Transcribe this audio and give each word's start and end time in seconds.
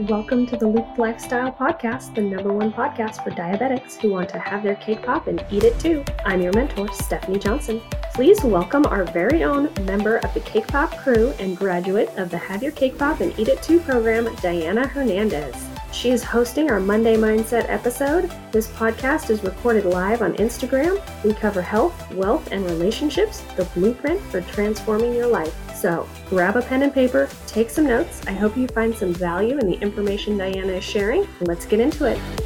Welcome 0.00 0.44
to 0.48 0.58
the 0.58 0.66
Loop 0.66 0.98
Lifestyle 0.98 1.50
Podcast, 1.50 2.14
the 2.14 2.20
number 2.20 2.52
one 2.52 2.70
podcast 2.70 3.24
for 3.24 3.30
diabetics 3.30 3.98
who 3.98 4.10
want 4.10 4.28
to 4.28 4.38
have 4.38 4.62
their 4.62 4.74
cake 4.74 5.02
pop 5.02 5.26
and 5.26 5.42
eat 5.50 5.64
it 5.64 5.80
too. 5.80 6.04
I'm 6.26 6.42
your 6.42 6.52
mentor, 6.52 6.92
Stephanie 6.92 7.38
Johnson. 7.38 7.80
Please 8.12 8.44
welcome 8.44 8.84
our 8.84 9.04
very 9.04 9.42
own 9.42 9.72
member 9.84 10.18
of 10.18 10.34
the 10.34 10.40
Cake 10.40 10.66
Pop 10.66 10.94
crew 10.98 11.32
and 11.38 11.56
graduate 11.56 12.10
of 12.18 12.28
the 12.28 12.36
Have 12.36 12.62
Your 12.62 12.72
Cake 12.72 12.98
Pop 12.98 13.20
and 13.20 13.36
Eat 13.38 13.48
It 13.48 13.62
Too 13.62 13.80
program, 13.80 14.32
Diana 14.36 14.86
Hernandez. 14.86 15.56
She 15.96 16.10
is 16.10 16.22
hosting 16.22 16.70
our 16.70 16.78
Monday 16.78 17.16
Mindset 17.16 17.70
episode. 17.70 18.30
This 18.52 18.68
podcast 18.68 19.30
is 19.30 19.42
recorded 19.42 19.86
live 19.86 20.20
on 20.20 20.34
Instagram. 20.34 21.00
We 21.24 21.32
cover 21.32 21.62
health, 21.62 22.12
wealth, 22.12 22.52
and 22.52 22.66
relationships, 22.66 23.40
the 23.56 23.64
blueprint 23.74 24.20
for 24.20 24.42
transforming 24.42 25.14
your 25.14 25.26
life. 25.26 25.54
So 25.74 26.06
grab 26.28 26.56
a 26.56 26.60
pen 26.60 26.82
and 26.82 26.92
paper, 26.92 27.30
take 27.46 27.70
some 27.70 27.86
notes. 27.86 28.20
I 28.26 28.32
hope 28.32 28.58
you 28.58 28.68
find 28.68 28.94
some 28.94 29.14
value 29.14 29.56
in 29.56 29.66
the 29.66 29.80
information 29.80 30.36
Diana 30.36 30.74
is 30.74 30.84
sharing. 30.84 31.26
Let's 31.40 31.64
get 31.64 31.80
into 31.80 32.04
it. 32.04 32.45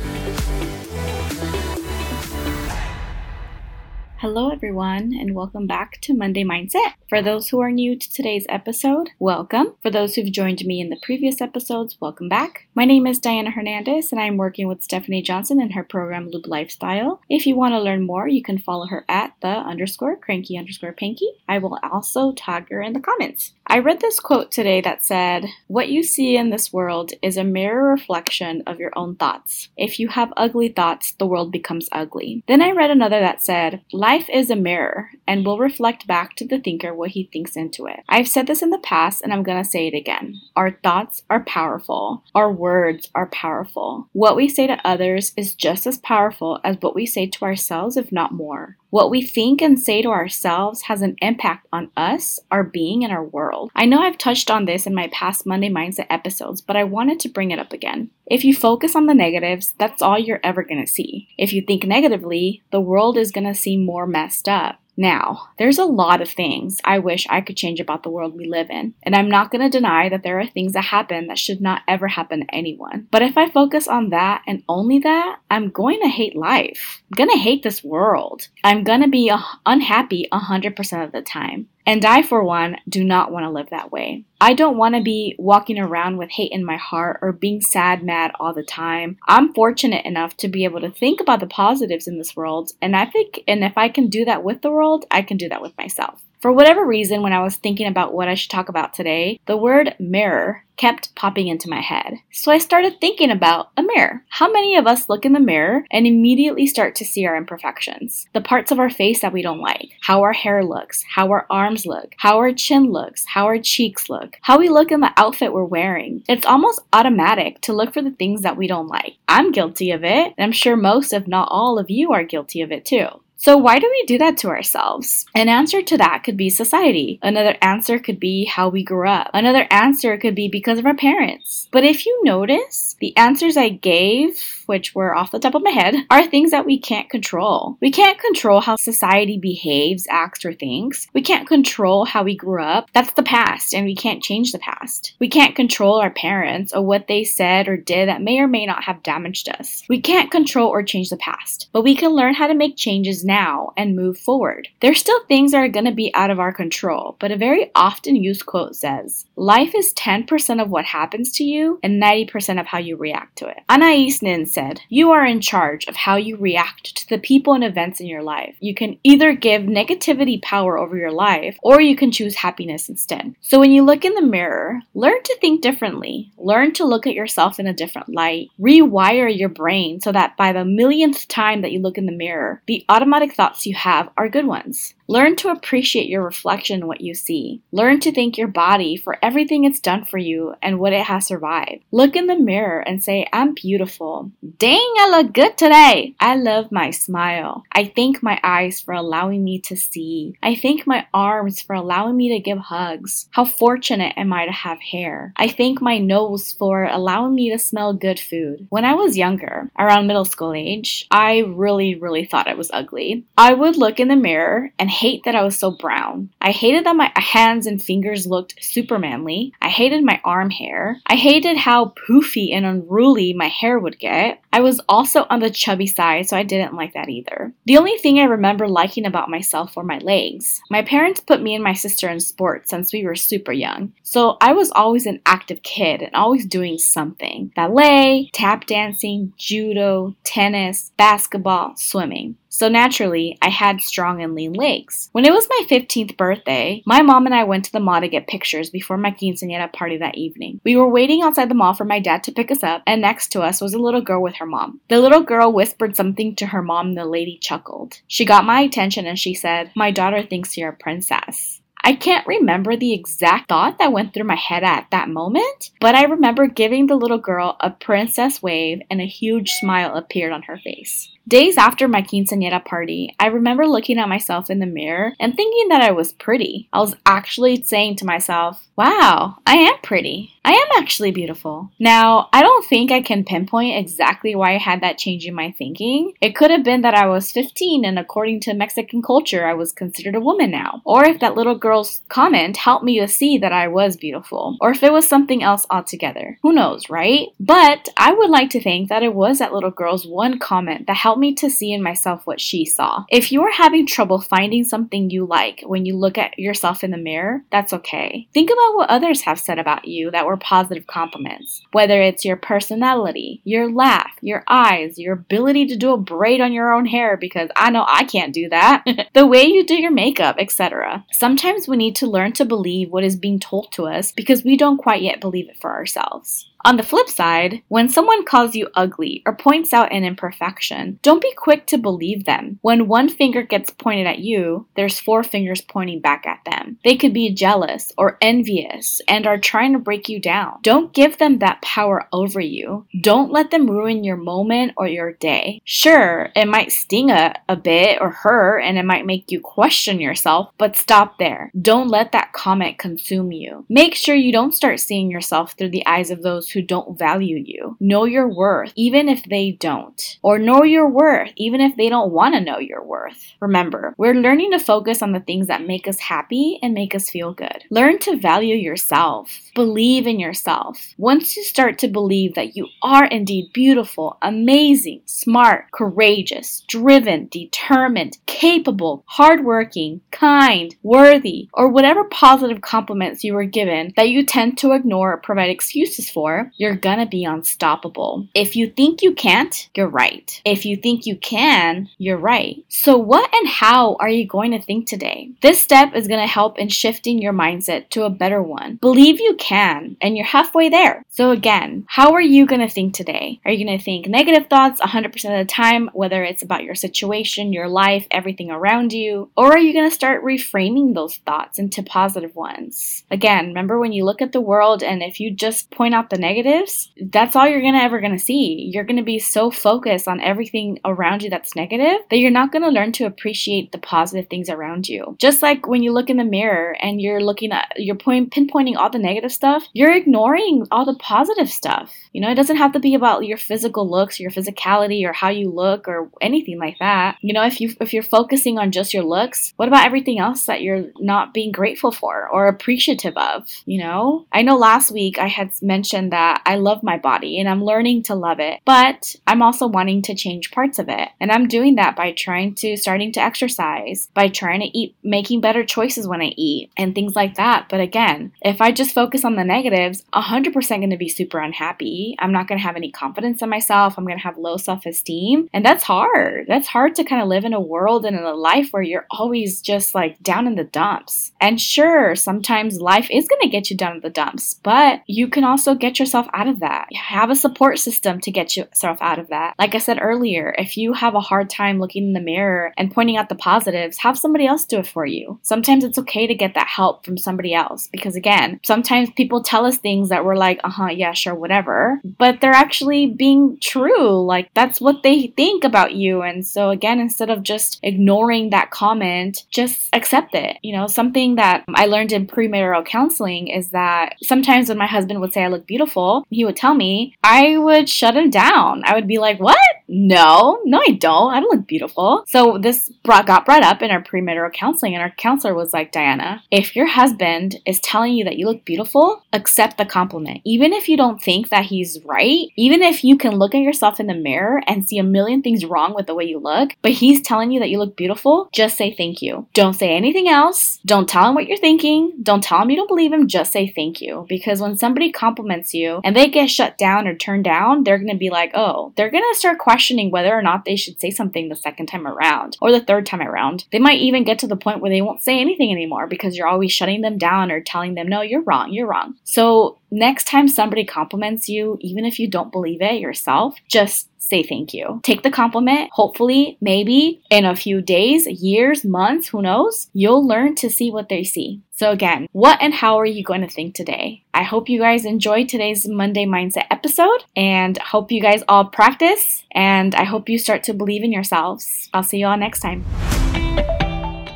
Hello, 4.20 4.51
everyone, 4.51 5.15
and 5.19 5.34
welcome 5.34 5.66
back 5.66 5.98
to 6.02 6.12
Monday 6.12 6.45
Mindset. 6.45 6.92
For 7.09 7.23
those 7.23 7.48
who 7.48 7.59
are 7.61 7.70
new 7.70 7.98
to 7.98 8.12
today's 8.12 8.45
episode, 8.51 9.09
welcome. 9.19 9.77
For 9.83 9.88
those 9.88 10.15
who've 10.15 10.30
joined 10.30 10.62
me 10.66 10.78
in 10.78 10.91
the 10.91 11.01
previous 11.02 11.41
episodes, 11.41 11.97
welcome 12.02 12.28
back. 12.28 12.69
My 12.75 12.84
name 12.84 13.06
is 13.06 13.19
Diana 13.19 13.51
Hernandez, 13.51 14.12
and 14.12 14.20
I'm 14.20 14.37
working 14.37 14.69
with 14.69 14.83
Stephanie 14.83 15.23
Johnson 15.23 15.59
in 15.59 15.70
her 15.70 15.83
program 15.83 16.28
Loop 16.28 16.47
Lifestyle. 16.47 17.23
If 17.30 17.47
you 17.47 17.56
want 17.56 17.73
to 17.73 17.80
learn 17.80 18.05
more, 18.05 18.28
you 18.28 18.42
can 18.42 18.59
follow 18.59 18.87
her 18.88 19.06
at 19.09 19.33
the 19.41 19.48
underscore 19.48 20.16
cranky 20.16 20.59
underscore 20.59 20.92
panky. 20.92 21.30
I 21.48 21.56
will 21.56 21.78
also 21.83 22.33
tag 22.33 22.69
her 22.69 22.83
in 22.83 22.92
the 22.92 23.00
comments. 23.00 23.55
I 23.66 23.78
read 23.78 24.00
this 24.00 24.20
quote 24.20 24.52
today 24.52 24.83
that 24.83 25.05
said, 25.05 25.47
What 25.69 25.89
you 25.89 26.02
see 26.02 26.37
in 26.37 26.50
this 26.50 26.73
world 26.73 27.12
is 27.23 27.39
a 27.39 27.45
mirror 27.45 27.91
reflection 27.91 28.64
of 28.66 28.80
your 28.80 28.92
own 28.97 29.17
thoughts. 29.17 29.70
If 29.78 29.98
you 29.98 30.08
have 30.08 30.33
ugly 30.36 30.69
thoughts, 30.69 31.12
the 31.12 31.27
world 31.27 31.50
becomes 31.50 31.89
ugly. 31.91 32.45
Then 32.48 32.61
I 32.61 32.73
read 32.73 32.91
another 32.91 33.20
that 33.20 33.42
said, 33.42 33.80
is 34.19 34.50
a 34.50 34.56
mirror 34.56 35.11
and 35.27 35.44
will 35.44 35.58
reflect 35.58 36.06
back 36.06 36.34
to 36.36 36.47
the 36.47 36.58
thinker 36.58 36.92
what 36.94 37.11
he 37.11 37.28
thinks 37.33 37.56
into 37.56 37.86
it. 37.86 38.00
I've 38.08 38.28
said 38.28 38.47
this 38.47 38.62
in 38.62 38.70
the 38.70 38.78
past 38.78 39.22
and 39.22 39.33
I'm 39.33 39.42
going 39.42 39.62
to 39.62 39.69
say 39.69 39.86
it 39.86 39.94
again. 39.94 40.41
Our 40.56 40.72
thoughts 40.83 41.22
are 41.30 41.44
powerful. 41.44 42.25
Our 42.34 42.50
words 42.50 43.08
are 43.14 43.27
powerful. 43.27 44.08
What 44.12 44.36
we 44.36 44.48
say 44.48 44.67
to 44.67 44.86
others 44.86 45.33
is 45.36 45.55
just 45.55 45.86
as 45.86 45.98
powerful 45.98 46.61
as 46.64 46.77
what 46.80 46.94
we 46.94 47.06
say 47.06 47.27
to 47.27 47.44
ourselves, 47.44 47.97
if 47.97 48.11
not 48.11 48.33
more. 48.33 48.77
What 48.91 49.08
we 49.08 49.22
think 49.22 49.62
and 49.62 49.78
say 49.78 50.02
to 50.02 50.08
ourselves 50.08 50.83
has 50.83 51.00
an 51.00 51.14
impact 51.22 51.69
on 51.72 51.92
us, 51.96 52.41
our 52.50 52.64
being, 52.64 53.05
and 53.05 53.12
our 53.12 53.24
world. 53.24 53.70
I 53.77 53.86
know 53.86 54.00
I've 54.00 54.19
touched 54.19 54.50
on 54.50 54.64
this 54.64 54.84
in 54.84 54.94
my 54.94 55.08
past 55.12 55.46
Monday 55.46 55.70
Mindset 55.70 56.08
episodes, 56.10 56.60
but 56.60 56.77
I 56.77 56.83
wanted 56.83 57.20
to 57.20 57.28
bring 57.28 57.52
it 57.52 57.61
up 57.61 57.72
again. 57.72 58.11
If 58.27 58.44
you 58.44 58.52
focus 58.52 58.96
on 58.96 59.06
the 59.06 59.14
negatives, 59.14 59.74
that's 59.78 60.02
all 60.02 60.18
you're 60.18 60.41
ever 60.42 60.64
going 60.64 60.84
to 60.84 60.91
see. 60.91 61.28
If 61.38 61.52
you 61.52 61.62
think 61.62 61.84
negatively, 61.84 62.62
the 62.72 62.80
world 62.80 63.16
is 63.16 63.30
going 63.30 63.46
to 63.46 63.55
seem 63.55 63.84
more 63.84 64.08
messed 64.08 64.48
up. 64.48 64.80
Now, 65.01 65.48
there's 65.56 65.79
a 65.79 65.87
lot 65.87 66.20
of 66.20 66.29
things 66.29 66.79
I 66.84 66.98
wish 66.98 67.27
I 67.31 67.41
could 67.41 67.56
change 67.56 67.81
about 67.81 68.03
the 68.03 68.11
world 68.11 68.37
we 68.37 68.47
live 68.47 68.69
in, 68.69 68.93
and 69.03 69.17
I'm 69.17 69.31
not 69.31 69.51
going 69.51 69.62
to 69.62 69.79
deny 69.79 70.11
that 70.11 70.23
there 70.23 70.39
are 70.39 70.47
things 70.47 70.75
that 70.75 70.84
happen 70.84 71.27
that 71.29 71.39
should 71.39 71.62
not 71.62 71.81
ever 71.89 72.07
happen 72.07 72.41
to 72.41 72.55
anyone. 72.55 73.09
But 73.11 73.23
if 73.23 73.39
I 73.39 73.48
focus 73.48 73.89
on 73.89 74.11
that 74.11 74.42
and 74.47 74.62
only 74.69 74.98
that, 74.98 75.39
I'm 75.51 75.70
going 75.70 76.01
to 76.03 76.09
hate 76.09 76.37
life. 76.37 77.03
I'm 77.11 77.17
going 77.17 77.31
to 77.31 77.42
hate 77.42 77.62
this 77.62 77.83
world. 77.83 78.48
I'm 78.62 78.84
going 78.84 79.01
to 79.01 79.09
be 79.09 79.33
unhappy 79.65 80.29
100% 80.31 81.05
of 81.05 81.12
the 81.12 81.23
time. 81.23 81.70
And 81.91 82.05
I, 82.05 82.22
for 82.22 82.44
one, 82.44 82.77
do 82.88 83.02
not 83.02 83.33
want 83.33 83.46
to 83.46 83.50
live 83.50 83.70
that 83.70 83.91
way. 83.91 84.24
I 84.41 84.55
don't 84.55 84.77
want 84.77 84.94
to 84.94 85.02
be 85.02 85.34
walking 85.41 85.77
around 85.77 86.19
with 86.19 86.30
hate 86.30 86.52
in 86.52 86.64
my 86.64 86.77
heart 86.77 87.19
or 87.20 87.33
being 87.33 87.60
sad, 87.60 88.05
mad 88.05 88.30
all 88.38 88.55
the 88.55 88.62
time. 88.62 89.19
I'm 89.27 89.52
fortunate 89.52 90.06
enough 90.06 90.36
to 90.36 90.46
be 90.46 90.62
able 90.62 90.80
to 90.83 90.92
think 90.92 91.20
about 91.20 91.41
the 91.41 91.48
positives 91.48 92.06
in 92.06 92.16
this 92.16 92.36
world, 92.36 92.70
and 92.80 92.95
I 92.95 93.06
think, 93.06 93.42
and 93.48 93.64
if 93.64 93.77
I 93.77 93.89
can 93.89 94.06
do 94.06 94.24
that 94.27 94.45
with 94.45 94.62
the 94.62 94.70
world, 94.70 95.05
I 95.11 95.23
can 95.23 95.36
do 95.36 95.48
that 95.48 95.62
with 95.62 95.77
myself. 95.77 96.23
For 96.40 96.51
whatever 96.51 96.86
reason, 96.86 97.20
when 97.20 97.34
I 97.34 97.42
was 97.42 97.56
thinking 97.56 97.86
about 97.86 98.14
what 98.14 98.27
I 98.27 98.34
should 98.34 98.51
talk 98.51 98.70
about 98.70 98.95
today, 98.95 99.39
the 99.45 99.58
word 99.58 99.95
mirror 99.98 100.64
kept 100.78 101.14
popping 101.14 101.48
into 101.48 101.68
my 101.68 101.83
head. 101.83 102.14
So 102.33 102.51
I 102.51 102.56
started 102.56 102.98
thinking 102.98 103.30
about 103.30 103.68
a 103.77 103.83
mirror. 103.83 104.24
How 104.30 104.50
many 104.50 104.74
of 104.77 104.86
us 104.86 105.11
look 105.11 105.27
in 105.27 105.34
the 105.34 105.39
mirror 105.39 105.84
and 105.90 106.06
immediately 106.06 106.67
start 106.67 106.95
to 106.95 107.05
see 107.05 107.27
our 107.27 107.36
imperfections? 107.36 108.27
The 108.33 108.40
parts 108.40 108.73
of 108.73 108.79
our 108.79 108.89
face 108.89 109.20
that 109.20 109.34
we 109.34 109.42
don't 109.42 109.61
like, 109.61 109.90
how 110.00 110.23
our 110.23 110.33
hair 110.33 110.64
looks, 110.64 111.05
how 111.14 111.29
our 111.29 111.45
arms 111.50 111.84
look, 111.84 112.14
how 112.17 112.39
our 112.39 112.55
chin 112.55 112.90
looks, 112.90 113.27
how 113.27 113.45
our 113.45 113.58
cheeks 113.58 114.08
look, 114.08 114.39
how 114.40 114.58
we 114.58 114.70
look 114.70 114.90
in 114.90 115.00
the 115.00 115.12
outfit 115.18 115.52
we're 115.52 115.64
wearing. 115.64 116.24
It's 116.27 116.46
almost 116.46 116.80
automatic 116.95 117.61
to 117.62 117.74
look 117.74 117.92
for 117.92 118.00
the 118.00 118.12
things 118.12 118.40
that 118.40 118.56
we 118.56 118.67
don't 118.67 118.89
like. 118.89 119.17
I'm 119.29 119.52
guilty 119.52 119.90
of 119.90 120.05
it, 120.05 120.33
and 120.39 120.39
I'm 120.39 120.52
sure 120.52 120.74
most, 120.74 121.12
if 121.12 121.29
not 121.29 121.48
all, 121.50 121.79
of 121.79 121.90
you 121.90 122.12
are 122.12 122.24
guilty 122.24 122.62
of 122.62 122.73
it 122.73 122.86
too. 122.86 123.08
So, 123.40 123.56
why 123.56 123.78
do 123.78 123.89
we 123.90 124.05
do 124.05 124.18
that 124.18 124.36
to 124.39 124.48
ourselves? 124.48 125.24
An 125.34 125.48
answer 125.48 125.80
to 125.80 125.96
that 125.96 126.24
could 126.24 126.36
be 126.36 126.51
society. 126.51 127.18
Another 127.23 127.56
answer 127.62 127.98
could 127.98 128.20
be 128.20 128.44
how 128.44 128.69
we 128.69 128.84
grew 128.84 129.08
up. 129.08 129.31
Another 129.32 129.67
answer 129.70 130.19
could 130.19 130.34
be 130.34 130.46
because 130.46 130.78
of 130.78 130.84
our 130.84 130.94
parents. 130.94 131.67
But 131.73 131.82
if 131.82 132.05
you 132.05 132.20
notice, 132.23 132.96
the 133.00 133.17
answers 133.17 133.56
I 133.56 133.70
gave 133.70 134.61
which 134.70 134.94
were 134.94 135.17
off 135.17 135.32
the 135.32 135.38
top 135.40 135.56
of 135.56 135.64
my 135.64 135.70
head, 135.70 135.96
are 136.11 136.25
things 136.25 136.52
that 136.52 136.64
we 136.64 136.79
can't 136.79 137.11
control. 137.11 137.76
We 137.81 137.90
can't 137.90 138.20
control 138.20 138.61
how 138.61 138.76
society 138.76 139.37
behaves, 139.37 140.06
acts, 140.08 140.44
or 140.44 140.52
thinks. 140.52 141.08
We 141.12 141.23
can't 141.23 141.49
control 141.49 142.05
how 142.05 142.23
we 142.23 142.37
grew 142.37 142.62
up. 142.62 142.88
That's 142.94 143.12
the 143.14 143.25
past, 143.25 143.75
and 143.75 143.84
we 143.84 143.96
can't 143.96 144.23
change 144.23 144.52
the 144.52 144.61
past. 144.61 145.17
We 145.19 145.29
can't 145.29 145.56
control 145.56 145.96
our 145.96 146.11
parents 146.11 146.73
or 146.73 146.82
what 146.82 147.08
they 147.08 147.25
said 147.25 147.67
or 147.67 147.76
did 147.76 148.08
that 148.08 148.23
may 148.23 148.38
or 148.38 148.46
may 148.46 148.64
not 148.64 148.84
have 148.84 149.02
damaged 149.02 149.49
us. 149.49 149.82
We 149.88 150.00
can't 150.00 150.31
control 150.31 150.69
or 150.69 150.84
change 150.84 151.11
the 151.11 151.17
past, 151.17 151.69
but 151.73 151.82
we 151.82 151.96
can 151.96 152.12
learn 152.12 152.34
how 152.34 152.46
to 152.46 152.55
make 152.55 152.76
changes 152.76 153.25
now 153.31 153.73
and 153.76 153.96
move 153.96 154.19
forward. 154.19 154.69
There's 154.81 155.00
still 155.00 155.25
things 155.26 155.52
that 155.52 155.58
are 155.58 155.69
going 155.69 155.87
to 155.87 156.02
be 156.02 156.12
out 156.14 156.31
of 156.31 156.41
our 156.41 156.52
control, 156.52 157.17
but 157.20 157.31
a 157.31 157.37
very 157.37 157.70
often 157.75 158.17
used 158.17 158.44
quote 158.46 158.75
says, 158.75 159.26
Life 159.37 159.73
is 159.76 159.94
10% 159.94 160.61
of 160.61 160.70
what 160.70 160.85
happens 160.85 161.31
to 161.32 161.44
you 161.44 161.79
and 161.82 162.02
90% 162.02 162.58
of 162.61 162.67
how 162.67 162.79
you 162.79 162.96
react 162.96 163.37
to 163.38 163.49
it. 163.49 163.58
Anais 163.69 164.19
Nin 164.23 164.46
said, 164.46 164.81
you 164.88 165.11
are 165.12 165.25
in 165.25 165.41
charge 165.41 165.87
of 165.87 165.96
how 165.96 166.17
you 166.17 166.37
react 166.37 166.96
to 166.96 167.08
the 167.08 167.19
people 167.19 167.55
and 167.55 167.62
events 167.62 168.00
in 168.00 168.06
your 168.06 168.23
life. 168.23 168.56
You 168.61 168.75
can 168.75 168.99
either 169.05 169.35
give 169.35 169.62
negativity 169.62 170.41
power 170.43 170.79
over 170.79 170.97
your 170.97 171.12
life 171.12 171.58
or 171.62 171.81
you 171.81 171.97
can 171.97 172.11
choose 172.11 172.35
happiness 172.35 172.88
instead. 172.88 173.35
So 173.41 173.61
when 173.61 173.70
you 173.70 173.85
look 173.85 174.05
in 174.05 174.14
the 174.14 174.23
mirror, 174.23 174.81
learn 174.94 175.23
to 175.23 175.38
think 175.41 175.62
differently. 175.62 176.32
Learn 176.38 176.73
to 176.75 176.85
look 176.85 177.06
at 177.06 177.14
yourself 177.14 177.61
in 177.61 177.67
a 177.67 177.75
different 177.75 178.08
light. 178.08 178.49
Rewire 178.61 179.31
your 179.37 179.49
brain 179.49 180.00
so 180.00 180.12
that 180.12 180.37
by 180.37 180.52
the 180.52 180.64
millionth 180.64 181.29
time 181.29 181.62
that 181.62 181.73
you 181.73 181.81
look 181.81 181.99
in 181.99 182.06
the 182.06 182.12
mirror, 182.12 182.62
the 182.67 182.85
automatic 182.88 183.19
thoughts 183.29 183.67
you 183.67 183.75
have 183.75 184.11
are 184.17 184.29
good 184.29 184.47
ones. 184.47 184.94
Learn 185.11 185.35
to 185.35 185.49
appreciate 185.49 186.09
your 186.09 186.23
reflection 186.23 186.82
in 186.82 186.87
what 186.87 187.00
you 187.00 187.15
see. 187.15 187.62
Learn 187.73 187.99
to 187.99 188.12
thank 188.12 188.38
your 188.38 188.47
body 188.47 188.97
for 188.97 189.19
everything 189.21 189.65
it's 189.65 189.81
done 189.81 190.05
for 190.05 190.19
you 190.19 190.55
and 190.62 190.79
what 190.79 190.93
it 190.93 191.03
has 191.06 191.26
survived. 191.26 191.82
Look 191.91 192.15
in 192.15 192.29
the 192.29 192.38
mirror 192.38 192.79
and 192.79 193.03
say, 193.03 193.26
I'm 193.32 193.53
beautiful. 193.53 194.31
Dang, 194.59 194.79
I 194.99 195.09
look 195.11 195.32
good 195.32 195.59
today. 195.59 196.15
I 196.21 196.37
love 196.37 196.71
my 196.71 196.93
smile. 196.93 197.65
I 197.73 197.87
thank 197.87 198.23
my 198.23 198.38
eyes 198.44 198.81
for 198.81 198.94
allowing 198.94 199.43
me 199.43 199.59
to 199.62 199.76
see. 199.76 200.37
I 200.44 200.55
thank 200.55 200.87
my 200.87 201.09
arms 201.12 201.61
for 201.61 201.75
allowing 201.75 202.17
me 202.17 202.29
to 202.29 202.38
give 202.38 202.59
hugs. 202.59 203.29
How 203.32 203.44
fortunate 203.44 204.15
am 204.17 204.32
I 204.32 204.47
to 204.47 204.53
have 204.53 204.81
hair? 204.81 205.32
I 205.35 205.49
thank 205.49 205.82
my 205.82 205.99
nose 205.99 206.53
for 206.53 206.85
allowing 206.85 207.35
me 207.35 207.50
to 207.50 207.59
smell 207.59 207.94
good 207.94 208.21
food. 208.21 208.69
When 208.71 208.85
I 208.85 208.94
was 208.94 209.19
younger, 209.19 209.73
around 209.77 210.06
middle 210.06 210.25
school 210.25 210.53
age, 210.53 211.09
I 211.11 211.41
really, 211.41 211.97
really 211.97 212.27
thought 212.27 212.47
I 212.47 212.55
was 212.55 212.71
ugly. 212.73 213.25
I 213.37 213.55
would 213.55 213.77
look 213.77 213.99
in 213.99 214.06
the 214.06 214.15
mirror 214.15 214.71
and 214.79 215.00
hate 215.00 215.25
that 215.25 215.34
I 215.34 215.43
was 215.43 215.56
so 215.56 215.70
brown. 215.70 216.31
I 216.43 216.50
hated 216.50 216.84
that 216.84 216.94
my 216.94 217.11
hands 217.16 217.66
and 217.66 217.82
fingers 217.82 218.26
looked 218.26 218.62
super 218.62 218.99
manly. 218.99 219.55
I 219.62 219.70
hated 219.70 220.05
my 220.05 220.20
arm 220.25 220.50
hair. 220.50 220.99
I 221.06 221.17
hated 221.17 221.56
how 221.56 221.94
poofy 222.06 222.52
and 222.52 222.67
unruly 222.67 223.32
my 223.32 223.49
hair 223.49 223.79
would 223.79 223.99
get. 223.99 224.43
I 224.52 224.61
was 224.61 224.81
also 224.88 225.26
on 225.31 225.41
the 225.41 225.49
chubby 225.50 225.87
side, 225.87 226.29
so 226.29 226.37
I 226.37 226.43
didn't 226.43 226.75
like 226.75 226.93
that 226.94 227.08
either. 227.08 227.55
The 227.64 227.79
only 227.79 227.97
thing 227.97 228.19
I 228.19 228.25
remember 228.25 228.69
liking 228.69 229.06
about 229.06 229.31
myself 229.31 229.75
were 229.75 229.85
my 229.85 229.99
legs. 229.99 230.61
My 230.70 230.82
parents 230.82 231.20
put 231.20 231.41
me 231.41 231.55
and 231.55 231.64
my 231.64 231.73
sister 231.73 232.08
in 232.08 232.20
sports 232.20 232.69
since 232.69 232.93
we 232.93 233.05
were 233.05 233.14
super 233.14 233.53
young, 233.53 233.93
so 234.03 234.37
I 234.41 234.53
was 234.53 234.70
always 234.73 235.06
an 235.06 235.20
active 235.25 235.62
kid 235.62 236.03
and 236.03 236.14
always 236.14 236.44
doing 236.44 236.76
something 236.79 237.53
ballet, 237.56 238.29
tap 238.35 238.67
dancing, 238.67 239.32
judo, 239.38 240.14
tennis, 240.25 240.93
basketball, 240.96 241.75
swimming. 241.76 242.37
So 242.52 242.69
naturally, 242.69 243.38
I 243.41 243.49
had 243.49 243.81
strong 243.81 244.20
and 244.20 244.35
lean 244.35 244.55
legs. 244.55 245.08
When 245.12 245.25
it 245.25 245.32
was 245.32 245.49
my 245.49 245.67
15th 245.69 246.17
birthday, 246.17 246.82
my 246.85 247.00
mom 247.00 247.26
and 247.26 247.35
I 247.35 247.44
went 247.44 247.64
to 247.67 247.73
the 247.73 247.79
mall 247.79 248.00
to 248.00 248.08
get 248.08 248.26
pictures 248.26 248.70
before 248.70 248.99
my 248.99 249.12
quinceañera 249.12 249.73
party 249.73 249.97
that 249.99 250.17
evening. 250.17 250.61
We 250.64 250.76
were 250.76 250.88
waiting 250.88 251.23
outside 251.23 251.49
the 251.49 251.55
mall 251.55 251.75
for 251.75 251.85
my 251.85 252.00
dad 252.00 252.25
to 252.25 252.32
pick 252.32 252.50
us 252.50 252.64
up, 252.64 252.82
and 252.88 253.00
next 253.00 253.29
to 253.29 253.43
us 253.43 253.61
was 253.61 253.73
a 253.73 253.79
little 253.79 254.02
girl 254.02 254.20
with 254.20 254.35
her 254.37 254.47
mom. 254.47 254.81
The 254.88 254.99
little 254.99 255.23
girl 255.23 255.52
whispered 255.52 255.94
something 255.94 256.35
to 256.37 256.47
her 256.47 256.61
mom, 256.61 256.88
and 256.88 256.97
the 256.99 257.05
lady 257.05 257.38
chuckled. 257.41 258.00
She 258.08 258.25
got 258.25 258.44
my 258.44 258.62
attention 258.62 259.06
and 259.06 259.19
she 259.19 259.32
said, 259.32 259.70
My 259.76 259.93
daughter 259.93 260.23
thinks 260.23 260.56
you're 260.56 260.70
a 260.70 260.76
princess. 260.76 261.60
I 261.82 261.94
can't 261.94 262.27
remember 262.27 262.77
the 262.77 262.93
exact 262.93 263.49
thought 263.49 263.79
that 263.79 263.93
went 263.93 264.12
through 264.12 264.25
my 264.25 264.37
head 264.37 264.62
at 264.62 264.87
that 264.91 265.09
moment, 265.09 265.71
but 265.81 265.94
I 265.94 266.05
remember 266.05 266.47
giving 266.47 266.87
the 266.87 266.97
little 266.97 267.19
girl 267.19 267.56
a 267.61 267.71
princess 267.71 268.43
wave 268.43 268.82
and 268.91 269.00
a 269.00 269.06
huge 269.06 269.53
smile 269.53 269.97
appeared 269.97 270.32
on 270.32 270.43
her 270.43 270.59
face. 270.59 271.11
Days 271.29 271.59
after 271.59 271.87
my 271.87 272.03
quinceañera 272.03 272.65
party, 272.65 273.15
I 273.21 273.27
remember 273.27 273.67
looking 273.67 273.99
at 273.99 274.09
myself 274.09 274.50
in 274.50 274.59
the 274.59 274.67
mirror 274.67 275.12
and 275.21 275.37
thinking 275.37 275.69
that 275.69 275.81
I 275.81 275.93
was 275.93 276.12
pretty. 276.12 276.69
I 276.73 276.81
was 276.81 276.97
actually 277.06 277.62
saying 277.62 277.97
to 277.97 278.05
myself, 278.05 278.67
wow, 278.77 279.37
I 279.47 279.56
am 279.56 279.75
pretty. 279.82 280.35
I 280.44 280.53
am 280.53 280.82
actually 280.82 281.11
beautiful. 281.12 281.71
Now, 281.79 282.31
I 282.32 282.43
don't 282.43 282.67
think 282.67 282.91
I 282.91 283.03
can 283.03 283.25
pinpoint 283.25 283.79
exactly 283.79 284.35
why 284.35 284.55
I 284.55 284.59
had 284.59 284.81
that 284.81 284.99
change 284.99 285.27
in 285.27 285.35
my 285.35 285.53
thinking. 285.53 286.15
It 286.21 286.35
could 286.35 286.50
have 286.50 286.65
been 286.65 286.81
that 286.81 286.94
I 286.94 287.06
was 287.06 287.31
15 287.31 287.85
and 287.85 287.99
according 287.99 288.41
to 288.41 288.55
Mexican 288.55 289.03
culture, 289.03 289.47
I 289.47 289.55
was 289.55 289.71
considered 289.71 290.17
a 290.17 290.21
woman 290.21 290.50
now. 290.50 290.81
Or 290.85 291.05
if 291.05 291.21
that 291.21 291.37
little 291.37 291.55
girl's 291.70 292.02
comment 292.08 292.56
helped 292.56 292.84
me 292.84 292.99
to 292.99 293.06
see 293.06 293.38
that 293.38 293.52
I 293.52 293.69
was 293.69 293.96
beautiful. 293.96 294.56
Or 294.61 294.72
if 294.72 294.82
it 294.82 294.93
was 294.93 295.06
something 295.06 295.40
else 295.40 295.67
altogether. 295.70 296.37
Who 296.43 296.52
knows, 296.52 296.90
right? 296.90 297.28
But 297.38 297.88
I 297.96 298.12
would 298.12 298.28
like 298.28 298.50
to 298.50 298.61
think 298.61 298.88
that 298.88 299.05
it 299.05 299.14
was 299.14 299.38
that 299.38 299.52
little 299.52 299.70
girl's 299.70 300.05
one 300.05 300.40
comment 300.40 300.88
that 300.88 300.96
helped 300.96 301.20
me 301.20 301.32
to 301.34 301.49
see 301.49 301.72
in 301.72 301.81
myself 301.81 302.26
what 302.26 302.40
she 302.40 302.64
saw. 302.64 303.05
If 303.08 303.31
you're 303.31 303.52
having 303.52 303.87
trouble 303.87 304.20
finding 304.20 304.64
something 304.64 305.11
you 305.11 305.26
like 305.26 305.62
when 305.64 305.87
you 305.87 305.96
look 305.96 306.19
at 306.19 306.37
yourself 306.40 306.82
in 306.82 306.90
the 306.90 306.96
mirror, 306.96 307.44
that's 307.52 307.72
okay. 307.72 308.26
Think 308.34 308.50
about 308.50 308.75
what 308.75 308.90
others 308.90 309.20
have 309.22 309.38
said 309.38 309.61
about 309.61 309.84
you 309.84 310.11
that 310.11 310.26
were 310.26 310.37
positive 310.37 310.88
compliments, 310.88 311.62
whether 311.70 312.02
it's 312.02 312.25
your 312.25 312.37
personality, 312.37 313.43
your 313.44 313.70
laugh, 313.70 314.11
your 314.22 314.43
eyes, 314.49 314.99
your 314.99 315.14
ability 315.14 315.67
to 315.67 315.76
do 315.76 315.93
a 315.93 315.96
braid 315.96 316.40
on 316.40 316.52
your 316.52 316.72
own 316.72 316.87
hair, 316.87 317.17
because 317.17 317.49
I 317.55 317.70
know 317.70 317.84
I 317.87 318.02
can't 318.02 318.34
do 318.34 318.49
that, 318.49 318.84
the 319.14 319.26
way 319.26 319.44
you 319.44 319.64
do 319.64 319.81
your 319.81 319.93
makeup, 319.93 320.34
etc. 320.40 321.05
Sometimes 321.12 321.60
we 321.69 321.77
need 321.77 321.97
to 321.97 322.07
learn 322.07 322.33
to 322.33 322.45
believe 322.45 322.91
what 322.91 323.05
is 323.05 323.17
being 323.17 323.41
told 323.41 323.73
to 323.73 323.87
us 323.87 324.12
because 324.12 324.45
we 324.45 324.57
don't 324.57 324.79
quite 324.79 325.03
yet 325.03 325.21
believe 325.21 325.49
it 325.49 325.61
for 325.61 325.73
ourselves. 325.73 326.49
On 326.62 326.77
the 326.77 326.83
flip 326.83 327.09
side, 327.09 327.62
when 327.69 327.89
someone 327.89 328.25
calls 328.25 328.55
you 328.55 328.69
ugly 328.75 329.23
or 329.25 329.35
points 329.35 329.73
out 329.73 329.93
an 329.93 330.05
imperfection, 330.05 330.99
don't 331.03 331.23
be 331.23 331.33
quick 331.35 331.67
to 331.69 331.79
believe 331.79 332.27
them. 332.27 332.59
When 332.61 332.87
one 332.87 333.09
finger 333.09 333.43
gets 333.43 333.71
pointed 333.71 334.07
at 334.07 334.19
you, 334.19 334.67
there's 334.77 335.01
four 335.01 335.23
fingers 335.23 335.62
pointing 335.62 336.01
back 336.01 336.27
at 336.27 336.41
them. 336.45 336.79
They 336.85 336.97
could 336.97 337.15
be 337.15 337.33
jealous 337.33 337.93
or 337.97 338.19
envious 338.21 339.01
and 339.09 339.27
are 339.27 339.39
trying 339.39 339.73
to 339.73 339.79
break 339.79 340.09
you 340.09 340.21
down. 340.21 340.59
Don't 340.62 340.93
give 340.93 341.17
them 341.17 341.39
that 341.39 341.62
power 341.62 342.07
over 342.12 342.41
you. 342.41 342.87
Don't 343.01 343.33
let 343.33 343.51
them 343.51 343.71
ruin 343.71 344.05
your 344.05 344.19
moment 344.19 344.75
or 344.77 344.87
your 344.87 345.13
day. 345.15 345.63
Sure, 345.65 346.31
it 346.37 346.47
might 346.47 346.73
sting 346.73 347.11
a, 347.11 347.35
a 347.49 347.56
bit 347.56 347.99
or 348.03 348.11
hurt 348.11 348.59
and 348.59 348.77
it 348.77 348.85
might 348.85 349.06
make 349.06 349.31
you 349.31 349.41
question 349.41 349.99
yourself, 349.99 350.53
but 350.59 350.77
stop 350.77 351.19
there. 351.19 351.51
Don't 351.61 351.89
let 351.89 352.13
that 352.13 352.35
comment 352.35 352.79
consume 352.79 353.33
you. 353.33 353.65
Make 353.71 353.95
sure 353.95 354.15
you 354.15 354.33
don't 354.33 354.55
start 354.55 354.79
seeing 354.79 355.11
yourself 355.11 355.53
through 355.53 355.71
the 355.71 355.87
eyes 355.87 356.11
of 356.11 356.23
those 356.23 356.50
who 356.50 356.62
don't 356.62 356.99
value 356.99 357.43
you. 357.44 357.76
Know 357.81 358.05
your 358.05 358.29
worth, 358.29 358.73
even 358.76 359.08
if 359.08 359.25
they 359.25 359.52
don't. 359.52 360.19
Or 360.23 360.38
know 360.38 360.62
your 360.62 360.88
worth, 360.88 361.32
even 361.37 361.61
if 361.61 361.76
they 361.76 361.88
don't 361.88 362.12
want 362.12 362.35
to 362.35 362.41
know 362.41 362.58
your 362.58 362.85
worth. 362.85 363.35
Remember, 363.41 363.94
we're 363.99 364.14
learning 364.14 364.52
to 364.52 364.58
focus 364.58 365.02
on 365.02 365.12
the 365.12 365.20
things 365.20 365.47
that 365.49 365.67
make 365.67 365.87
us 365.87 365.99
happy 365.99 366.58
and 366.62 366.75
make 366.75 366.94
us 366.94 367.11
feel 367.11 367.32
good. 367.32 367.64
Learn 367.70 367.99
to 368.00 368.17
value 368.17 368.56
yourself. 368.56 369.50
Believe 369.55 370.06
in 370.06 370.19
yourself. 370.19 370.94
Once 370.97 371.37
you 371.37 371.44
start 371.44 371.79
to 371.79 371.88
believe 371.88 372.35
that 372.35 372.56
you 372.56 372.69
are 372.82 373.06
indeed 373.06 373.53
beautiful, 373.53 374.19
amazing, 374.23 375.03
smart, 375.06 375.70
courageous, 375.73 376.62
driven, 376.69 377.29
determined, 377.29 378.19
capable, 378.26 379.05
hardworking, 379.06 380.00
kind, 380.11 380.75
worthy, 380.82 381.49
or 381.53 381.69
whatever 381.69 382.05
positive 382.05 382.61
compliments 382.61 383.25
you 383.25 383.35
were 383.35 383.44
given 383.44 383.93
that 383.96 384.08
you 384.08 384.25
tend 384.25 384.56
to 384.58 384.73
ignore 384.73 385.14
or 385.14 385.17
provide 385.17 385.50
excuses 385.50 386.08
for, 386.08 386.40
you're 386.57 386.77
gonna 386.77 387.07
be 387.07 387.25
unstoppable. 387.25 388.27
If 388.35 388.57
you 388.57 388.69
think 388.69 389.03
you 389.03 389.13
can't, 389.13 389.69
you're 389.75 389.89
right. 389.89 390.41
If 390.45 390.65
you 390.65 390.77
think 390.77 391.07
you 391.07 391.17
can, 391.17 391.89
you're 391.99 392.17
right. 392.17 392.65
So, 392.69 392.97
what 392.97 393.29
and 393.35 393.49
how 393.49 393.97
are 394.01 394.09
you 394.09 394.27
going 394.27 394.53
to 394.53 394.61
think 394.61 394.87
today? 394.87 395.31
This 395.43 395.61
step 395.61 395.95
is 395.95 396.09
gonna 396.09 396.27
help 396.27 396.59
in 396.59 396.69
shifting 396.69 397.21
your 397.21 397.33
mindset 397.33 397.89
to 397.91 398.05
a 398.05 398.11
better 398.11 398.43
one. 398.43 398.77
Believe 398.77 399.21
you 399.21 399.35
can, 399.37 399.97
and 400.01 400.17
you're 400.17 400.27
halfway 400.27 400.69
there. 400.69 401.05
So, 401.09 401.31
again, 401.31 401.85
how 401.89 402.13
are 402.13 402.21
you 402.21 402.47
gonna 402.47 402.69
think 402.69 402.95
today? 402.95 403.41
Are 403.45 403.53
you 403.53 403.65
gonna 403.65 403.79
think 403.79 404.07
negative 404.07 404.49
thoughts 404.49 404.81
100% 404.81 405.07
of 405.07 405.47
the 405.47 405.53
time, 405.53 405.91
whether 405.93 406.23
it's 406.25 406.43
about 406.43 406.65
your 406.65 406.75
situation, 406.75 407.53
your 407.53 407.69
life, 407.69 408.07
everything 408.11 408.51
around 408.51 408.93
you? 408.93 409.31
Or 409.37 409.53
are 409.53 409.59
you 409.59 409.73
gonna 409.73 409.91
start 409.91 410.25
reframing 410.25 410.95
those 410.95 411.17
thoughts 411.17 411.59
into 411.59 411.83
positive 411.83 412.35
ones? 412.35 413.05
Again, 413.11 413.49
remember 413.49 413.79
when 413.79 413.93
you 413.93 414.05
look 414.05 414.23
at 414.23 414.33
the 414.33 414.41
world 414.41 414.83
and 414.83 415.03
if 415.03 415.21
you 415.21 415.31
just 415.31 415.71
point 415.71 415.95
out 415.95 416.11
the 416.11 416.19
negatives, 416.31 416.93
that's 417.00 417.35
all 417.35 417.49
you're 417.49 417.62
gonna 417.62 417.82
ever 417.82 418.00
gonna 418.00 418.19
see. 418.19 418.71
You're 418.73 418.85
gonna 418.85 419.03
be 419.03 419.19
so 419.19 419.50
focused 419.50 420.06
on 420.06 420.21
everything 420.21 420.79
around 420.85 421.23
you 421.23 421.31
that's 421.31 421.56
negative 421.56 421.99
that 422.09 422.19
you're 422.19 422.38
not 422.38 422.53
gonna 422.53 422.71
learn 422.71 422.93
to 422.93 423.05
appreciate 423.05 423.73
the 423.73 423.79
positive 423.79 424.29
things 424.29 424.49
around 424.49 424.88
you. 424.88 425.17
Just 425.19 425.43
like 425.43 425.67
when 425.67 425.82
you 425.82 425.93
look 425.93 426.09
in 426.11 426.19
the 426.19 426.25
mirror 426.38 426.77
and 426.81 427.00
you're 427.00 427.21
looking 427.21 427.53
at 427.53 427.73
you're 427.77 427.97
point, 427.97 428.32
pinpointing 428.32 428.77
all 428.77 428.91
the 428.91 428.99
negative 428.99 429.32
stuff, 429.32 429.65
you're 429.73 429.94
ignoring 429.94 430.67
all 430.71 430.85
the 430.85 430.99
positive 431.00 431.49
stuff. 431.49 431.93
You 432.12 432.21
know, 432.21 432.31
it 432.31 432.37
doesn't 432.37 432.62
have 432.62 432.73
to 432.73 432.81
be 432.81 432.94
about 432.94 433.27
your 433.27 433.38
physical 433.38 433.91
looks, 433.91 434.21
your 434.21 434.31
physicality, 434.31 435.05
or 435.05 435.12
how 435.12 435.31
you 435.31 435.50
look, 435.50 435.88
or 435.88 436.11
anything 436.21 436.59
like 436.59 436.77
that. 436.79 437.17
You 437.23 437.32
know, 437.32 437.44
if 437.44 437.61
you 437.61 437.75
if 437.81 437.93
you're 437.93 438.03
focusing 438.19 438.59
on 438.59 438.71
just 438.71 438.94
your 438.94 439.05
looks, 439.05 439.53
what 439.56 439.69
about 439.69 439.87
everything 439.87 440.19
else 440.21 440.47
that 440.47 440.62
you're 440.62 440.85
not 440.99 441.35
being 441.35 441.50
grateful 441.50 441.93
for 441.93 442.29
or 442.29 442.47
appreciative 442.47 443.17
of? 443.17 443.49
You 443.67 443.81
know, 443.82 444.27
I 444.32 444.43
know 444.43 444.56
last 444.56 444.93
week 444.93 445.19
I 445.19 445.27
had 445.27 445.50
mentioned 445.61 446.12
that 446.12 446.19
I 446.44 446.56
love 446.56 446.82
my 446.82 446.99
body 446.99 447.38
and 447.38 447.49
I'm 447.49 447.64
learning 447.64 448.02
to 448.05 448.14
love 448.14 448.40
it, 448.40 448.61
but 448.64 449.14
I'm 449.26 449.43
also 449.43 449.67
wanting 449.67 450.02
to 450.02 450.14
change 450.14 450.50
parts 450.50 450.78
of 450.78 450.88
it, 450.88 451.08
and 451.20 451.31
I'm 451.31 451.49
doing 451.49 451.76
that 451.76 451.96
by 451.96 452.12
trying 452.12 452.55
to 452.56 452.76
starting 452.76 453.12
to 453.12 453.20
exercise, 453.20 454.08
by 454.14 454.28
trying 454.28 454.61
to 454.61 454.78
eat, 454.78 454.94
making 455.02 455.40
better 455.40 455.64
choices 455.64 456.06
when 456.06 456.20
I 456.20 456.32
eat, 456.37 456.70
and 456.76 456.94
things 456.94 457.14
like 457.17 457.37
that. 457.37 457.69
But 457.69 457.81
again, 457.81 458.32
if 458.43 458.61
I 458.61 458.72
just 458.72 458.94
focus 458.94 459.25
on 459.25 459.37
the 459.37 459.44
negatives, 459.44 460.05
100% 460.14 460.52
going 460.81 460.90
to 460.90 460.96
be 460.96 461.08
super 461.08 461.38
unhappy. 461.38 462.17
I'm 462.19 462.32
not 462.32 462.49
going 462.49 462.58
to 462.58 462.67
have 462.67 462.76
any 462.76 462.90
confidence 462.90 463.43
in 463.43 463.49
myself. 463.49 463.96
I'm 463.96 464.05
going 464.05 464.19
to 464.19 464.25
have 464.25 464.37
low 464.37 464.56
self 464.56 464.87
esteem. 464.87 465.49
And 465.52 465.64
that's 465.64 465.84
hard. 465.84 466.46
That's 466.49 466.69
hard 466.69 466.94
to 466.96 467.05
kind 467.05 467.22
of 467.22 467.28
live 467.28 467.44
in 467.44 467.55
a 467.55 467.61
world 467.61 468.05
and 468.05 468.17
in 468.17 468.25
a 468.25 468.34
life 468.34 468.70
where 468.70 468.82
you're 468.82 469.06
always 469.11 469.61
just 469.61 469.94
like 469.94 470.20
down 470.22 470.46
in 470.46 470.56
the 470.56 470.64
dumps. 470.64 471.32
And 471.40 471.61
sure, 471.61 472.14
sometimes 472.14 472.81
life 472.81 473.08
is 473.11 473.28
going 473.28 473.43
to 473.43 473.49
get 473.49 473.70
you 473.70 473.76
down 473.76 473.96
in 473.96 474.00
the 474.00 474.11
dumps, 474.11 474.55
but 474.62 475.02
you 475.06 475.28
can 475.28 475.44
also 475.44 475.75
get 475.75 475.99
yourself 475.99 476.10
out 476.15 476.49
of 476.49 476.61
that. 476.61 476.89
Have 476.94 477.31
a 477.31 477.37
support 477.37 477.79
system 477.79 478.20
to 478.20 478.31
get 478.31 478.56
yourself 478.56 478.99
out 479.01 479.19
of 479.19 479.29
that. 479.29 479.55
Like 479.58 479.75
I 479.75 479.79
said 479.79 479.99
earlier, 480.01 480.55
if 480.58 480.77
you 480.77 480.93
have 480.93 481.15
a 481.15 481.20
hard 481.20 481.51
time 481.51 481.79
looking 481.79 482.08
in 482.08 482.13
the 482.13 482.20
mirror 482.20 482.73
and 482.77 482.93
pointing 482.93 483.17
out 483.17 483.29
the 483.29 483.34
positives, 483.34 483.99
have 483.99 484.19
somebody 484.19 484.46
else 484.46 484.65
do 484.65 484.79
it 484.79 484.87
for 484.87 485.06
you. 485.06 485.39
Sometimes 485.43 485.84
it's 485.84 485.99
okay 485.99 486.27
to 486.27 486.34
get 486.34 486.55
that 486.55 486.69
help 486.69 487.05
from 487.05 487.17
somebody 487.17 487.55
else 487.55 487.89
because, 487.93 488.17
again, 488.17 488.61
sometimes 488.65 489.11
people 489.17 489.43
tell 489.43 489.67
us 489.67 489.79
things 489.79 490.08
that 490.08 490.25
we're 490.25 490.37
like, 490.37 490.61
uh 490.65 490.70
huh, 490.70 490.89
yeah, 490.89 491.13
sure, 491.13 491.34
whatever. 491.34 492.01
But 492.19 492.41
they're 492.41 492.53
actually 492.53 493.06
being 493.06 493.58
true. 493.61 494.25
Like, 494.25 494.53
that's 494.55 494.81
what 494.81 495.03
they 495.03 495.29
think 495.37 495.65
about 495.65 495.94
you. 495.94 496.23
And 496.23 496.46
so, 496.46 496.70
again, 496.70 497.01
instead 497.01 497.31
of 497.31 497.43
just 497.43 497.79
ignoring 497.82 498.51
that 498.51 498.70
comment, 498.70 499.44
just 499.51 499.89
accept 499.93 500.34
it. 500.34 500.58
You 500.63 500.77
know, 500.77 500.87
something 500.87 501.37
that 501.37 501.65
I 501.75 501.87
learned 501.87 502.13
in 502.13 502.27
premarital 502.27 502.87
counseling 502.87 503.49
is 503.49 503.70
that 503.70 504.15
sometimes 504.23 504.69
when 504.69 504.79
my 504.79 504.87
husband 504.87 505.20
would 505.20 505.32
say 505.32 505.44
I 505.44 505.49
look 505.49 505.67
beautiful, 505.67 506.00
he 506.31 506.45
would 506.45 506.57
tell 506.57 506.75
me, 506.75 507.17
I 507.23 507.59
would 507.59 507.89
shut 507.89 508.17
him 508.17 508.31
down. 508.31 508.83
I 508.85 508.95
would 508.95 509.07
be 509.07 509.19
like, 509.19 509.41
what? 509.41 509.59
No, 509.93 510.61
no, 510.65 510.81
I 510.87 510.93
don't. 510.93 511.35
I 511.35 511.41
don't 511.41 511.51
look 511.55 511.67
beautiful. 511.67 512.25
So 512.28 512.59
this 512.59 512.88
brought, 513.02 513.26
got 513.26 513.44
brought 513.44 513.64
up 513.64 513.82
in 513.82 513.90
our 513.90 514.02
premarital 514.02 514.52
counseling, 514.52 514.94
and 514.94 515.02
our 515.02 515.11
counselor 515.11 515.52
was 515.52 515.73
like, 515.73 515.90
Diana, 515.90 516.42
if 516.50 516.76
your 516.76 516.87
husband 516.87 517.56
is 517.66 517.80
telling 517.80 518.14
you 518.14 518.25
that 518.25 518.38
you 518.38 518.47
look 518.47 518.64
beautiful, 518.64 519.25
accept 519.32 519.78
the 519.78 519.85
compliment. 519.85 520.42
Even 520.44 520.73
if 520.73 520.88
you 520.88 520.97
don't 520.97 521.20
think 521.20 521.49
that 521.49 521.66
he's 521.66 521.99
right, 522.04 522.47
even 522.56 522.82
if 522.82 523.02
you 523.02 523.18
can 523.18 523.37
look 523.37 523.52
at 523.52 523.62
yourself 523.62 523.99
in 523.99 524.06
the 524.06 524.14
mirror 524.14 524.62
and 524.68 524.88
see 524.88 524.99
a 524.99 525.02
million 525.02 525.42
things 525.42 525.64
wrong 525.64 525.92
with 525.92 526.06
the 526.06 526.14
way 526.14 526.25
you 526.25 526.38
look, 526.38 526.70
but 526.82 526.92
he's 526.92 527.20
telling 527.20 527.50
you 527.50 527.59
that 527.59 527.70
you 527.70 527.78
look 527.78 527.97
beautiful, 527.97 528.49
just 528.52 528.78
say 528.78 528.94
thank 528.94 529.20
you. 529.20 529.49
Don't 529.54 529.75
say 529.75 529.97
anything 529.97 530.28
else. 530.28 530.78
Don't 530.87 531.09
tell 531.09 531.28
him 531.28 531.35
what 531.35 531.49
you're 531.49 531.59
thinking. 531.59 532.12
Don't 532.23 532.44
tell 532.44 532.62
him 532.62 532.70
you 532.70 532.76
don't 532.76 532.87
believe 532.87 533.12
him. 533.12 533.26
Just 533.26 533.50
say 533.50 533.66
thank 533.66 534.00
you. 534.00 534.25
Because 534.28 534.61
when 534.61 534.78
somebody 534.78 535.11
compliments 535.11 535.75
you 535.75 536.00
and 536.04 536.14
they 536.14 536.28
get 536.28 536.49
shut 536.49 536.78
down 536.78 537.09
or 537.09 537.16
turned 537.16 537.42
down, 537.42 537.82
they're 537.82 537.99
going 537.99 538.09
to 538.09 538.16
be 538.16 538.30
like, 538.30 538.52
oh, 538.54 538.92
they're 538.97 539.11
going 539.11 539.25
to 539.32 539.38
start 539.38 539.59
questioning 539.59 539.79
whether 540.10 540.37
or 540.37 540.42
not 540.42 540.64
they 540.64 540.76
should 540.76 541.00
say 541.00 541.10
something 541.10 541.49
the 541.49 541.56
second 541.56 541.87
time 541.87 542.06
around 542.06 542.56
or 542.60 542.70
the 542.70 542.80
third 542.80 543.06
time 543.06 543.22
around. 543.22 543.64
They 543.72 543.78
might 543.78 544.00
even 544.00 544.25
get 544.25 544.38
to 544.40 544.46
the 544.46 544.56
point 544.56 544.80
where 544.80 544.90
they 544.90 545.02
won't 545.02 545.22
say 545.22 545.40
anything 545.40 545.72
anymore 545.72 546.06
because 546.06 546.37
you're 546.37 546.46
always 546.46 546.72
shutting 546.72 547.00
them 547.00 547.18
down 547.18 547.50
or 547.50 547.60
telling 547.60 547.94
them, 547.94 548.08
no, 548.08 548.20
you're 548.20 548.42
wrong, 548.42 548.72
you're 548.72 548.87
wrong. 548.87 549.14
So 549.25 549.78
next 549.90 550.26
time 550.26 550.49
somebody 550.49 550.84
compliments 550.84 551.49
you, 551.49 551.78
even 551.80 552.04
if 552.04 552.18
you 552.18 552.28
don't 552.28 552.52
believe 552.52 552.82
it 552.82 553.00
yourself, 553.00 553.56
just 553.68 554.09
say 554.20 554.42
thank 554.42 554.72
you. 554.72 555.00
Take 555.02 555.22
the 555.22 555.30
compliment. 555.30 555.90
Hopefully, 555.92 556.56
maybe 556.60 557.22
in 557.30 557.44
a 557.44 557.56
few 557.56 557.80
days, 557.82 558.26
years, 558.26 558.84
months, 558.84 559.28
who 559.28 559.42
knows, 559.42 559.90
you'll 559.92 560.26
learn 560.26 560.54
to 560.56 560.70
see 560.70 560.90
what 560.90 561.08
they 561.08 561.24
see. 561.24 561.60
So, 561.72 561.90
again, 561.90 562.28
what 562.32 562.60
and 562.60 562.72
how 562.72 563.00
are 563.00 563.06
you 563.06 563.24
going 563.24 563.40
to 563.40 563.48
think 563.48 563.74
today? 563.74 564.22
I 564.34 564.42
hope 564.42 564.68
you 564.68 564.78
guys 564.78 565.04
enjoyed 565.04 565.48
today's 565.48 565.88
Monday 565.88 566.26
Mindset 566.26 566.66
episode 566.70 567.24
and 567.34 567.78
hope 567.78 568.12
you 568.12 568.20
guys 568.20 568.44
all 568.48 568.66
practice 568.66 569.44
and 569.52 569.94
I 569.94 570.04
hope 570.04 570.28
you 570.28 570.38
start 570.38 570.62
to 570.64 570.74
believe 570.74 571.02
in 571.02 571.12
yourselves. 571.12 571.88
I'll 571.92 572.02
see 572.02 572.18
you 572.18 572.26
all 572.26 572.36
next 572.36 572.60
time. 572.60 572.84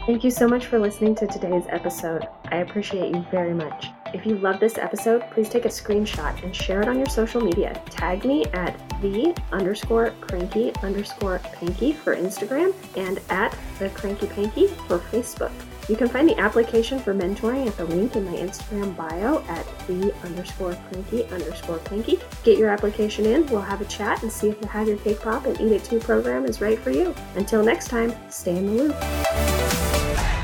Thank 0.06 0.24
you 0.24 0.30
so 0.30 0.48
much 0.48 0.66
for 0.66 0.78
listening 0.78 1.14
to 1.16 1.26
today's 1.26 1.64
episode. 1.68 2.26
I 2.50 2.56
appreciate 2.56 3.14
you 3.14 3.24
very 3.30 3.54
much. 3.54 3.86
If 4.14 4.24
you 4.24 4.36
love 4.38 4.60
this 4.60 4.78
episode, 4.78 5.22
please 5.32 5.48
take 5.48 5.64
a 5.64 5.68
screenshot 5.68 6.40
and 6.44 6.54
share 6.54 6.80
it 6.80 6.86
on 6.86 6.98
your 6.98 7.08
social 7.08 7.40
media. 7.40 7.82
Tag 7.90 8.24
me 8.24 8.44
at 8.52 8.78
the 9.02 9.36
underscore 9.50 10.12
cranky 10.20 10.72
underscore 10.84 11.40
panky 11.40 11.92
for 11.92 12.14
Instagram 12.14 12.72
and 12.96 13.20
at 13.28 13.58
the 13.80 13.90
cranky 13.90 14.28
panky 14.28 14.68
for 14.68 15.00
Facebook. 15.00 15.50
You 15.88 15.96
can 15.96 16.08
find 16.08 16.28
the 16.28 16.38
application 16.38 17.00
for 17.00 17.12
mentoring 17.12 17.66
at 17.66 17.76
the 17.76 17.86
link 17.86 18.14
in 18.14 18.24
my 18.24 18.36
Instagram 18.36 18.96
bio 18.96 19.42
at 19.48 19.66
the 19.88 20.14
underscore 20.22 20.76
cranky 20.88 21.24
underscore 21.24 21.78
panky. 21.78 22.20
Get 22.44 22.56
your 22.56 22.70
application 22.70 23.26
in, 23.26 23.44
we'll 23.46 23.62
have 23.62 23.80
a 23.80 23.86
chat 23.86 24.22
and 24.22 24.30
see 24.30 24.48
if 24.48 24.60
the 24.60 24.68
Have 24.68 24.86
Your 24.86 24.98
Cake 24.98 25.20
Pop 25.20 25.44
and 25.46 25.60
Eat 25.60 25.72
It 25.72 25.84
Too 25.84 25.98
program 25.98 26.46
is 26.46 26.60
right 26.60 26.78
for 26.78 26.92
you. 26.92 27.12
Until 27.34 27.64
next 27.64 27.88
time, 27.88 28.14
stay 28.30 28.56
in 28.56 28.66
the 28.66 28.84
loop. 28.84 30.43